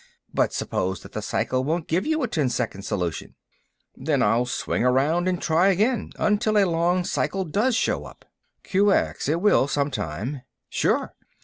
"But 0.33 0.51
suppose 0.51 1.03
that 1.03 1.11
the 1.11 1.21
cycle 1.21 1.63
won't 1.63 1.87
give 1.87 2.07
you 2.07 2.23
a 2.23 2.27
ten 2.27 2.49
second 2.49 2.81
solution?" 2.81 3.35
"Then 3.95 4.23
I'll 4.23 4.47
swing 4.47 4.83
around 4.83 5.27
and 5.27 5.39
try 5.39 5.67
again 5.67 6.09
until 6.17 6.57
a 6.57 6.65
long 6.65 7.03
cycle 7.05 7.45
does 7.45 7.75
show 7.75 8.05
up." 8.05 8.25
"QX. 8.63 9.29
It 9.29 9.41
will, 9.41 9.67
sometime." 9.67 10.41
"Sure. 10.69 11.13